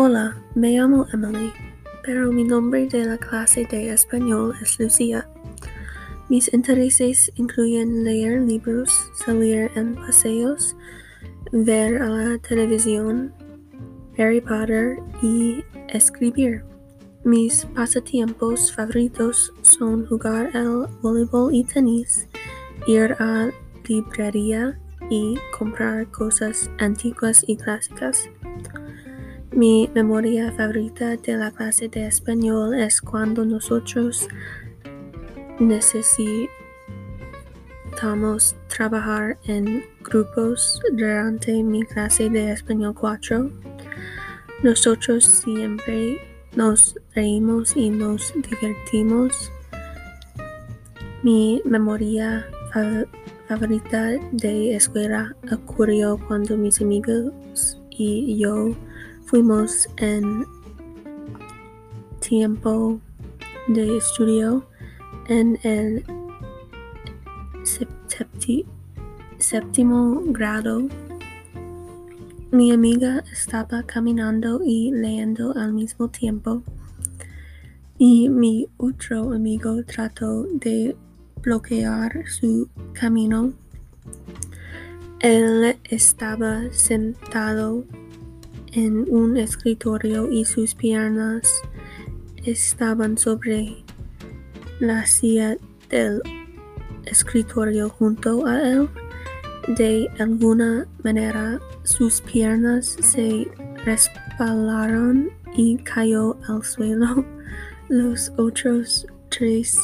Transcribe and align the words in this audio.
Hola, 0.00 0.36
me 0.54 0.78
llamo 0.78 1.08
Emily, 1.12 1.52
pero 2.04 2.30
mi 2.30 2.44
nombre 2.44 2.86
de 2.86 3.04
la 3.04 3.18
clase 3.18 3.66
de 3.68 3.92
español 3.92 4.54
es 4.62 4.78
Lucía. 4.78 5.28
Mis 6.28 6.54
intereses 6.54 7.32
incluyen 7.34 8.04
leer 8.04 8.42
libros, 8.42 8.92
salir 9.16 9.68
en 9.74 9.96
paseos, 9.96 10.76
ver 11.50 12.00
a 12.00 12.10
la 12.10 12.38
televisión, 12.38 13.34
Harry 14.16 14.40
Potter 14.40 15.00
y 15.20 15.64
escribir. 15.88 16.62
Mis 17.24 17.64
pasatiempos 17.64 18.72
favoritos 18.72 19.52
son 19.62 20.06
jugar 20.06 20.52
el 20.54 20.86
voleibol 21.02 21.52
y 21.52 21.64
tenis, 21.64 22.28
ir 22.86 23.16
a 23.18 23.50
librería 23.88 24.78
y 25.10 25.36
comprar 25.58 26.08
cosas 26.12 26.70
antiguas 26.78 27.42
y 27.48 27.56
clásicas. 27.56 28.30
Mi 29.52 29.88
memoria 29.94 30.52
favorita 30.52 31.16
de 31.16 31.36
la 31.38 31.50
clase 31.50 31.88
de 31.88 32.06
español 32.06 32.74
es 32.74 33.00
cuando 33.00 33.46
nosotros 33.46 34.28
necesitamos 35.58 36.50
trabajar 38.68 39.38
en 39.44 39.86
grupos 40.04 40.82
durante 40.92 41.62
mi 41.62 41.82
clase 41.82 42.28
de 42.28 42.52
español 42.52 42.94
4. 42.94 43.50
Nosotros 44.62 45.24
siempre 45.24 46.18
nos 46.54 46.94
reímos 47.14 47.74
y 47.74 47.88
nos 47.88 48.34
divertimos. 48.34 49.50
Mi 51.22 51.62
memoria 51.64 52.46
favorita 53.48 54.10
de 54.30 54.76
escuela 54.76 55.34
ocurrió 55.50 56.18
cuando 56.28 56.54
mis 56.58 56.82
amigos 56.82 57.80
y 57.90 58.38
yo 58.38 58.76
fuimos 59.28 59.86
en 59.98 60.46
tiempo 62.18 62.98
de 63.68 63.98
estudio 63.98 64.66
en 65.28 65.58
el 65.64 66.02
séptimo 69.38 70.22
grado. 70.28 70.88
Mi 72.50 72.72
amiga 72.72 73.22
estaba 73.30 73.82
caminando 73.82 74.62
y 74.64 74.92
leyendo 74.92 75.52
al 75.54 75.74
mismo 75.74 76.08
tiempo 76.08 76.62
y 77.98 78.30
mi 78.30 78.66
otro 78.78 79.34
amigo 79.34 79.84
trató 79.84 80.44
de 80.44 80.96
bloquear 81.42 82.26
su 82.26 82.66
camino. 82.94 83.52
Él 85.20 85.76
estaba 85.84 86.62
sentado 86.72 87.84
en 88.72 89.12
un 89.12 89.36
escritorio 89.36 90.30
y 90.30 90.44
sus 90.44 90.74
piernas 90.74 91.48
estaban 92.44 93.18
sobre 93.18 93.76
la 94.80 95.06
silla 95.06 95.56
del 95.88 96.22
escritorio 97.04 97.88
junto 97.88 98.46
a 98.46 98.60
él. 98.60 98.88
De 99.76 100.08
alguna 100.18 100.86
manera 101.04 101.60
sus 101.82 102.20
piernas 102.22 102.96
se 103.00 103.46
respalaron 103.84 105.30
y 105.56 105.76
cayó 105.78 106.36
al 106.48 106.64
suelo. 106.64 107.24
Los 107.88 108.32
otros 108.36 109.06
tres 109.30 109.78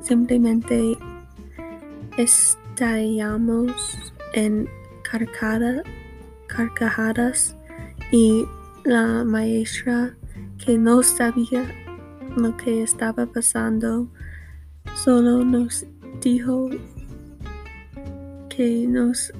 simplemente 0.00 0.96
estallamos 2.16 3.72
en 4.32 4.68
carcajadas 5.02 7.57
y 8.10 8.46
la 8.84 9.24
maestra 9.24 10.16
que 10.64 10.78
no 10.78 11.02
sabía 11.02 11.64
lo 12.36 12.56
que 12.56 12.82
estaba 12.82 13.26
pasando 13.26 14.08
solo 14.94 15.44
nos 15.44 15.84
dijo 16.20 16.70
que 18.48 18.86
nos 18.88 19.32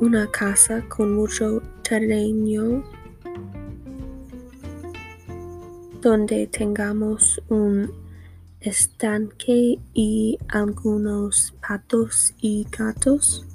una 0.00 0.26
casa 0.30 0.82
con 0.88 1.14
mucho 1.14 1.60
terreno 1.82 2.82
donde 6.00 6.46
tengamos 6.46 7.42
un 7.50 8.03
estanque 8.64 9.78
y 9.92 10.38
algunos 10.48 11.54
patos 11.66 12.34
y 12.40 12.66
gatos. 12.76 13.46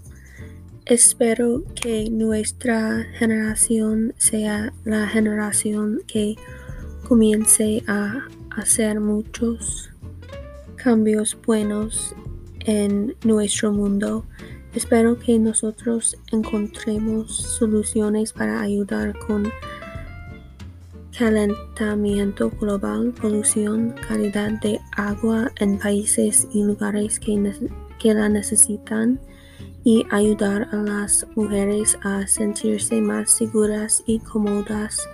Espero 0.85 1.63
que 1.75 2.09
nuestra 2.09 3.05
generación 3.17 4.13
sea 4.17 4.73
la 4.85 5.07
generación 5.07 6.01
que 6.07 6.35
comience 7.07 7.83
a 7.87 8.27
hacer 8.55 8.99
muchos 8.99 9.89
cambios 10.75 11.37
buenos 11.45 12.15
en 12.61 13.15
nuestro 13.23 13.71
mundo. 13.71 14.25
Espero 14.73 15.17
que 15.17 15.39
nosotros 15.39 16.17
encontremos 16.31 17.35
soluciones 17.35 18.33
para 18.33 18.61
ayudar 18.61 19.17
con 19.17 19.51
calentamiento 21.19 22.49
global, 22.49 23.13
polución, 23.19 23.93
calidad 24.07 24.51
de 24.61 24.79
agua 24.95 25.51
en 25.59 25.77
países 25.77 26.47
y 26.53 26.63
lugares 26.63 27.19
que, 27.19 28.13
la 28.13 28.29
necesitan 28.29 29.19
y 29.83 30.05
ayudar 30.11 30.69
a 30.71 30.77
las 30.77 31.27
mujeres 31.35 31.97
a 32.03 32.25
sentirse 32.25 33.01
más 33.01 33.31
seguras 33.31 34.01
y 34.05 34.19
cómodas 34.19 35.09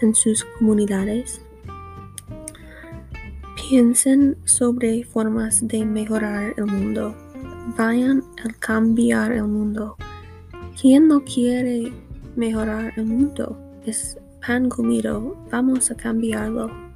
en 0.00 0.16
sus 0.16 0.42
comunidades. 0.58 1.40
Piensen 3.54 4.36
sobre 4.44 5.04
formas 5.04 5.68
de 5.68 5.84
mejorar 5.84 6.52
el 6.56 6.66
mundo. 6.66 7.14
Vayan 7.78 8.24
a 8.44 8.52
cambiar 8.58 9.30
el 9.30 9.44
mundo. 9.44 9.96
¿Quién 10.80 11.06
no 11.06 11.22
quiere 11.22 11.92
mejorar 12.34 12.92
el 12.96 13.06
mundo? 13.06 13.56
Es 13.86 14.18
pan 14.46 14.68
comido, 14.68 15.36
vamos 15.50 15.90
a 15.90 15.94
cambiarlo. 15.94 16.93